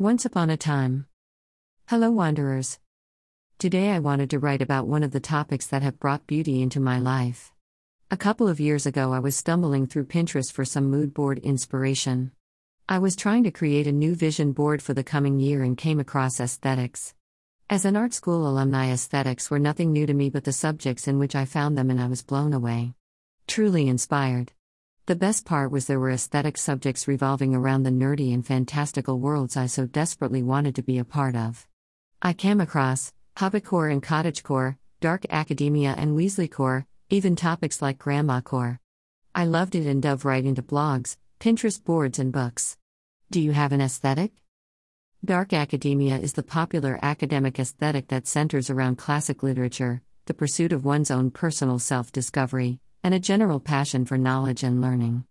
Once 0.00 0.24
upon 0.24 0.50
a 0.50 0.56
time. 0.56 1.06
Hello, 1.86 2.10
wanderers. 2.10 2.80
Today 3.60 3.90
I 3.90 4.00
wanted 4.00 4.28
to 4.30 4.40
write 4.40 4.60
about 4.60 4.88
one 4.88 5.04
of 5.04 5.12
the 5.12 5.20
topics 5.20 5.68
that 5.68 5.82
have 5.82 6.00
brought 6.00 6.26
beauty 6.26 6.60
into 6.62 6.80
my 6.80 6.98
life. 6.98 7.52
A 8.10 8.16
couple 8.16 8.48
of 8.48 8.58
years 8.58 8.86
ago, 8.86 9.12
I 9.12 9.20
was 9.20 9.36
stumbling 9.36 9.86
through 9.86 10.06
Pinterest 10.06 10.50
for 10.50 10.64
some 10.64 10.90
mood 10.90 11.14
board 11.14 11.38
inspiration. 11.38 12.32
I 12.88 12.98
was 12.98 13.14
trying 13.14 13.44
to 13.44 13.52
create 13.52 13.86
a 13.86 13.92
new 13.92 14.16
vision 14.16 14.50
board 14.50 14.82
for 14.82 14.94
the 14.94 15.04
coming 15.04 15.38
year 15.38 15.62
and 15.62 15.78
came 15.78 16.00
across 16.00 16.40
aesthetics. 16.40 17.14
As 17.70 17.84
an 17.84 17.94
art 17.94 18.14
school 18.14 18.48
alumni, 18.48 18.90
aesthetics 18.90 19.48
were 19.48 19.60
nothing 19.60 19.92
new 19.92 20.06
to 20.06 20.12
me 20.12 20.28
but 20.28 20.42
the 20.42 20.52
subjects 20.52 21.06
in 21.06 21.20
which 21.20 21.36
I 21.36 21.44
found 21.44 21.78
them, 21.78 21.88
and 21.88 22.00
I 22.00 22.08
was 22.08 22.20
blown 22.20 22.52
away. 22.52 22.94
Truly 23.46 23.86
inspired. 23.86 24.50
The 25.06 25.14
best 25.14 25.44
part 25.44 25.70
was 25.70 25.84
there 25.84 26.00
were 26.00 26.12
aesthetic 26.12 26.56
subjects 26.56 27.06
revolving 27.06 27.54
around 27.54 27.82
the 27.82 27.90
nerdy 27.90 28.32
and 28.32 28.44
fantastical 28.44 29.20
worlds 29.20 29.54
I 29.54 29.66
so 29.66 29.84
desperately 29.84 30.42
wanted 30.42 30.74
to 30.76 30.82
be 30.82 30.96
a 30.96 31.04
part 31.04 31.36
of. 31.36 31.68
I 32.22 32.32
came 32.32 32.58
across 32.58 33.12
Hobbitcore 33.36 33.92
and 33.92 34.02
Cottagecore, 34.02 34.78
Dark 35.00 35.26
Academia 35.28 35.94
and 35.98 36.16
Weasleycore, 36.16 36.86
even 37.10 37.36
topics 37.36 37.82
like 37.82 37.98
Grandmacore. 37.98 38.78
I 39.34 39.44
loved 39.44 39.74
it 39.74 39.86
and 39.86 40.00
dove 40.00 40.24
right 40.24 40.42
into 40.42 40.62
blogs, 40.62 41.18
Pinterest 41.38 41.84
boards, 41.84 42.18
and 42.18 42.32
books. 42.32 42.78
Do 43.30 43.42
you 43.42 43.52
have 43.52 43.72
an 43.72 43.82
aesthetic? 43.82 44.32
Dark 45.22 45.52
academia 45.52 46.16
is 46.16 46.32
the 46.32 46.42
popular 46.42 46.98
academic 47.02 47.58
aesthetic 47.58 48.08
that 48.08 48.26
centers 48.26 48.70
around 48.70 48.96
classic 48.96 49.42
literature, 49.42 50.00
the 50.24 50.32
pursuit 50.32 50.72
of 50.72 50.86
one's 50.86 51.10
own 51.10 51.30
personal 51.30 51.78
self 51.78 52.10
discovery, 52.10 52.80
and 53.04 53.14
a 53.14 53.20
general 53.20 53.60
passion 53.60 54.06
for 54.06 54.16
knowledge 54.16 54.62
and 54.62 54.80
learning. 54.80 55.24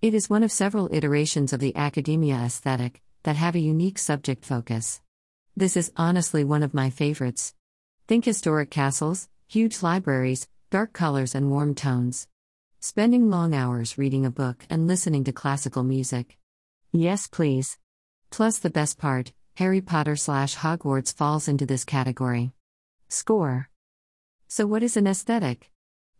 It 0.00 0.14
is 0.14 0.30
one 0.30 0.44
of 0.44 0.52
several 0.52 0.88
iterations 0.92 1.52
of 1.52 1.58
the 1.58 1.74
academia 1.74 2.36
aesthetic 2.36 3.02
that 3.24 3.34
have 3.34 3.56
a 3.56 3.58
unique 3.58 3.98
subject 3.98 4.44
focus. 4.44 5.00
This 5.56 5.76
is 5.76 5.90
honestly 5.96 6.44
one 6.44 6.62
of 6.62 6.72
my 6.72 6.88
favorites. 6.88 7.52
Think 8.06 8.24
historic 8.24 8.70
castles, 8.70 9.28
huge 9.48 9.82
libraries, 9.82 10.46
dark 10.70 10.92
colors, 10.92 11.34
and 11.34 11.50
warm 11.50 11.74
tones. 11.74 12.28
Spending 12.78 13.28
long 13.28 13.52
hours 13.52 13.98
reading 13.98 14.24
a 14.24 14.30
book 14.30 14.64
and 14.70 14.86
listening 14.86 15.24
to 15.24 15.32
classical 15.32 15.82
music. 15.82 16.38
Yes, 16.92 17.26
please. 17.26 17.76
Plus, 18.30 18.58
the 18.60 18.70
best 18.70 18.98
part 18.98 19.32
Harry 19.56 19.80
Potter 19.80 20.14
slash 20.14 20.54
Hogwarts 20.54 21.12
falls 21.12 21.48
into 21.48 21.66
this 21.66 21.84
category. 21.84 22.52
Score. 23.08 23.68
So, 24.46 24.66
what 24.66 24.84
is 24.84 24.96
an 24.96 25.08
aesthetic? 25.08 25.70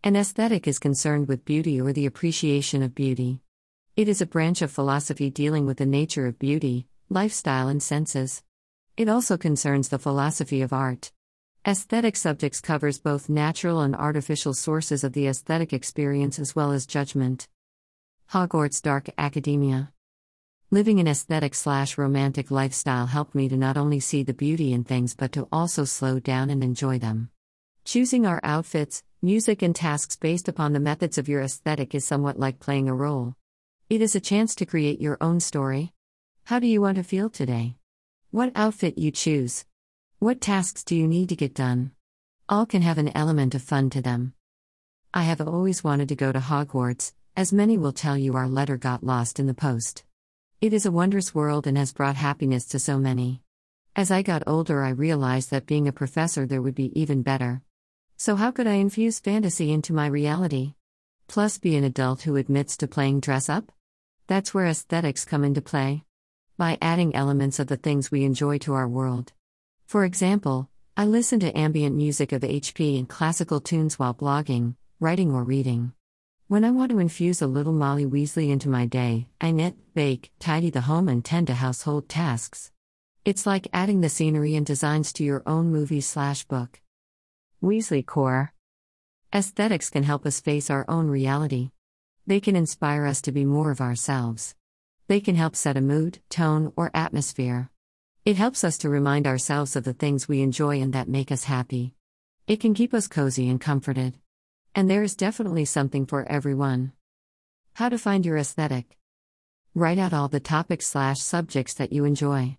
An 0.04 0.14
aesthetic 0.16 0.68
is 0.68 0.78
concerned 0.78 1.28
with 1.28 1.44
beauty 1.44 1.80
or 1.80 1.92
the 1.92 2.06
appreciation 2.06 2.82
of 2.82 2.94
beauty. 2.94 3.40
It 3.96 4.08
is 4.08 4.20
a 4.20 4.26
branch 4.26 4.62
of 4.62 4.70
philosophy 4.70 5.30
dealing 5.30 5.66
with 5.66 5.78
the 5.78 5.86
nature 5.86 6.26
of 6.26 6.38
beauty, 6.38 6.86
lifestyle, 7.08 7.68
and 7.68 7.82
senses. 7.82 8.42
It 8.96 9.08
also 9.08 9.36
concerns 9.36 9.88
the 9.88 9.98
philosophy 9.98 10.62
of 10.62 10.72
art. 10.72 11.12
Aesthetic 11.66 12.14
subjects 12.14 12.60
covers 12.60 13.00
both 13.00 13.28
natural 13.28 13.80
and 13.80 13.96
artificial 13.96 14.54
sources 14.54 15.02
of 15.02 15.12
the 15.12 15.26
aesthetic 15.26 15.72
experience 15.72 16.38
as 16.38 16.54
well 16.54 16.70
as 16.70 16.86
judgment. 16.86 17.48
Hogwarts 18.32 18.80
Dark 18.80 19.08
Academia. 19.18 19.92
Living 20.70 21.00
an 21.00 21.08
aesthetic 21.08 21.54
slash 21.54 21.98
romantic 21.98 22.50
lifestyle 22.50 23.06
helped 23.06 23.34
me 23.34 23.48
to 23.48 23.56
not 23.56 23.76
only 23.76 23.98
see 23.98 24.22
the 24.22 24.34
beauty 24.34 24.72
in 24.72 24.84
things 24.84 25.14
but 25.14 25.32
to 25.32 25.48
also 25.50 25.84
slow 25.84 26.20
down 26.20 26.50
and 26.50 26.62
enjoy 26.62 26.98
them. 26.98 27.30
Choosing 27.86 28.26
our 28.26 28.40
outfits, 28.42 29.04
Music 29.22 29.62
and 29.62 29.74
tasks 29.74 30.16
based 30.16 30.48
upon 30.48 30.72
the 30.72 30.80
methods 30.80 31.18
of 31.18 31.28
your 31.28 31.40
aesthetic 31.40 31.94
is 31.94 32.04
somewhat 32.04 32.36
like 32.36 32.58
playing 32.58 32.88
a 32.88 32.94
role. 32.94 33.34
It 33.88 34.02
is 34.02 34.16
a 34.16 34.20
chance 34.20 34.56
to 34.56 34.66
create 34.66 35.00
your 35.00 35.16
own 35.20 35.38
story. 35.38 35.92
How 36.44 36.58
do 36.58 36.66
you 36.66 36.80
want 36.80 36.96
to 36.96 37.04
feel 37.04 37.30
today? 37.30 37.76
What 38.32 38.50
outfit 38.56 38.98
you 38.98 39.12
choose? 39.12 39.64
What 40.18 40.40
tasks 40.40 40.82
do 40.82 40.96
you 40.96 41.06
need 41.06 41.28
to 41.28 41.36
get 41.36 41.54
done? 41.54 41.92
All 42.48 42.66
can 42.66 42.82
have 42.82 42.98
an 42.98 43.16
element 43.16 43.54
of 43.54 43.62
fun 43.62 43.88
to 43.90 44.02
them. 44.02 44.34
I 45.14 45.22
have 45.22 45.40
always 45.40 45.84
wanted 45.84 46.08
to 46.08 46.16
go 46.16 46.32
to 46.32 46.40
Hogwarts, 46.40 47.12
as 47.36 47.52
many 47.52 47.78
will 47.78 47.92
tell 47.92 48.18
you 48.18 48.34
our 48.34 48.48
letter 48.48 48.76
got 48.76 49.04
lost 49.04 49.38
in 49.38 49.46
the 49.46 49.54
post. 49.54 50.04
It 50.60 50.72
is 50.72 50.86
a 50.86 50.90
wondrous 50.90 51.34
world 51.34 51.68
and 51.68 51.78
has 51.78 51.92
brought 51.92 52.16
happiness 52.16 52.66
to 52.66 52.80
so 52.80 52.98
many. 52.98 53.42
As 53.94 54.10
I 54.10 54.22
got 54.22 54.42
older, 54.46 54.82
I 54.82 54.90
realized 54.90 55.50
that 55.52 55.66
being 55.66 55.88
a 55.88 55.92
professor 55.92 56.46
there 56.46 56.60
would 56.60 56.74
be 56.74 56.92
even 57.00 57.22
better. 57.22 57.62
So, 58.18 58.34
how 58.34 58.50
could 58.50 58.66
I 58.66 58.74
infuse 58.74 59.20
fantasy 59.20 59.70
into 59.70 59.92
my 59.92 60.06
reality? 60.06 60.74
Plus, 61.28 61.58
be 61.58 61.76
an 61.76 61.84
adult 61.84 62.22
who 62.22 62.36
admits 62.36 62.76
to 62.78 62.88
playing 62.88 63.20
dress 63.20 63.50
up? 63.50 63.70
That's 64.26 64.54
where 64.54 64.66
aesthetics 64.66 65.26
come 65.26 65.44
into 65.44 65.60
play. 65.60 66.02
By 66.56 66.78
adding 66.80 67.14
elements 67.14 67.58
of 67.58 67.66
the 67.66 67.76
things 67.76 68.10
we 68.10 68.24
enjoy 68.24 68.56
to 68.58 68.72
our 68.72 68.88
world. 68.88 69.34
For 69.84 70.04
example, 70.04 70.70
I 70.96 71.04
listen 71.04 71.40
to 71.40 71.56
ambient 71.56 71.94
music 71.94 72.32
of 72.32 72.40
HP 72.40 72.98
and 72.98 73.06
classical 73.06 73.60
tunes 73.60 73.98
while 73.98 74.14
blogging, 74.14 74.76
writing, 74.98 75.30
or 75.30 75.44
reading. 75.44 75.92
When 76.48 76.64
I 76.64 76.70
want 76.70 76.92
to 76.92 77.00
infuse 77.00 77.42
a 77.42 77.46
little 77.46 77.74
Molly 77.74 78.06
Weasley 78.06 78.48
into 78.48 78.70
my 78.70 78.86
day, 78.86 79.28
I 79.42 79.50
knit, 79.50 79.74
bake, 79.92 80.32
tidy 80.38 80.70
the 80.70 80.82
home, 80.82 81.08
and 81.08 81.22
tend 81.22 81.48
to 81.48 81.54
household 81.54 82.08
tasks. 82.08 82.72
It's 83.26 83.44
like 83.44 83.68
adding 83.74 84.00
the 84.00 84.08
scenery 84.08 84.54
and 84.54 84.64
designs 84.64 85.12
to 85.14 85.24
your 85.24 85.42
own 85.44 85.70
movie 85.70 86.00
slash 86.00 86.44
book. 86.44 86.80
Weasleycore. 87.62 88.50
Aesthetics 89.34 89.88
can 89.88 90.02
help 90.02 90.26
us 90.26 90.40
face 90.40 90.68
our 90.68 90.84
own 90.88 91.08
reality. 91.08 91.70
They 92.26 92.38
can 92.38 92.54
inspire 92.54 93.06
us 93.06 93.22
to 93.22 93.32
be 93.32 93.46
more 93.46 93.70
of 93.70 93.80
ourselves. 93.80 94.54
They 95.08 95.20
can 95.20 95.36
help 95.36 95.56
set 95.56 95.76
a 95.76 95.80
mood, 95.80 96.18
tone, 96.28 96.72
or 96.76 96.90
atmosphere. 96.92 97.70
It 98.26 98.36
helps 98.36 98.62
us 98.62 98.76
to 98.78 98.90
remind 98.90 99.26
ourselves 99.26 99.74
of 99.74 99.84
the 99.84 99.94
things 99.94 100.28
we 100.28 100.42
enjoy 100.42 100.82
and 100.82 100.92
that 100.92 101.08
make 101.08 101.32
us 101.32 101.44
happy. 101.44 101.94
It 102.46 102.60
can 102.60 102.74
keep 102.74 102.92
us 102.92 103.08
cozy 103.08 103.48
and 103.48 103.60
comforted. 103.60 104.18
And 104.74 104.90
there 104.90 105.02
is 105.02 105.16
definitely 105.16 105.64
something 105.64 106.04
for 106.04 106.28
everyone. 106.28 106.92
How 107.74 107.88
to 107.88 107.98
find 107.98 108.26
your 108.26 108.36
aesthetic. 108.36 108.98
Write 109.74 109.98
out 109.98 110.12
all 110.12 110.28
the 110.28 110.40
topics 110.40 110.86
slash 110.86 111.20
subjects 111.20 111.72
that 111.74 111.92
you 111.92 112.04
enjoy. 112.04 112.58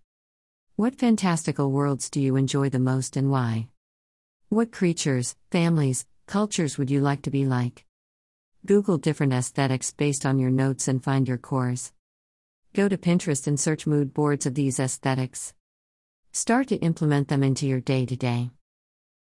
What 0.75 0.95
fantastical 0.95 1.71
worlds 1.71 2.09
do 2.09 2.19
you 2.19 2.35
enjoy 2.35 2.69
the 2.69 2.79
most 2.79 3.15
and 3.15 3.29
why? 3.29 3.67
What 4.49 4.71
creatures, 4.71 5.35
families, 5.51 6.05
cultures 6.25 6.77
would 6.77 6.89
you 6.89 7.01
like 7.01 7.23
to 7.23 7.29
be 7.29 7.45
like? 7.45 7.83
Google 8.65 8.97
different 8.97 9.33
aesthetics 9.33 9.91
based 9.91 10.25
on 10.25 10.39
your 10.39 10.49
notes 10.49 10.87
and 10.87 11.03
find 11.03 11.27
your 11.27 11.37
cores. 11.37 11.91
Go 12.73 12.87
to 12.87 12.97
Pinterest 12.97 13.45
and 13.45 13.59
search 13.59 13.85
mood 13.85 14.13
boards 14.13 14.45
of 14.45 14.55
these 14.55 14.79
aesthetics. 14.79 15.53
Start 16.31 16.69
to 16.69 16.77
implement 16.77 17.27
them 17.27 17.43
into 17.43 17.67
your 17.67 17.81
day 17.81 18.05
to 18.05 18.15
day. 18.15 18.51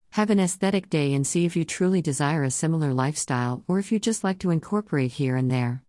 Have 0.09 0.29
an 0.29 0.41
aesthetic 0.41 0.89
day 0.89 1.13
and 1.13 1.25
see 1.25 1.45
if 1.45 1.55
you 1.55 1.63
truly 1.63 2.01
desire 2.01 2.43
a 2.43 2.51
similar 2.51 2.93
lifestyle 2.93 3.63
or 3.65 3.79
if 3.79 3.93
you 3.93 3.99
just 3.99 4.25
like 4.25 4.39
to 4.39 4.51
incorporate 4.51 5.13
here 5.13 5.37
and 5.37 5.49
there. 5.49 5.83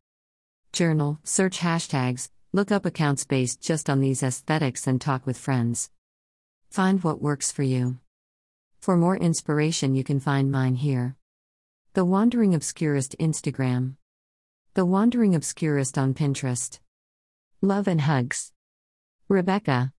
Journal, 0.73 1.19
search 1.25 1.59
hashtags, 1.59 2.31
look 2.53 2.71
up 2.71 2.87
accounts 2.87 3.25
based 3.25 3.61
just 3.61 3.91
on 3.91 3.99
these 3.99 4.23
aesthetics 4.23 4.87
and 4.87 5.01
talk 5.01 5.27
with 5.27 5.37
friends. 5.37 5.91
Find 6.71 7.03
what 7.03 7.21
works 7.21 7.51
for 7.51 7.65
you. 7.65 7.99
For 8.85 8.99
more 8.99 9.17
inspiration, 9.17 9.95
you 9.95 10.05
can 10.05 10.21
find 10.21 10.53
mine 10.53 10.75
here. 10.75 11.17
The 11.95 12.05
Wandering 12.05 12.55
Obscurist 12.55 13.17
Instagram. 13.19 13.95
The 14.75 14.85
Wandering 14.85 15.35
Obscurist 15.35 15.97
on 15.97 16.13
Pinterest. 16.13 16.81
Love 17.63 17.89
and 17.89 18.03
hugs. 18.03 18.53
Rebecca. 19.27 19.91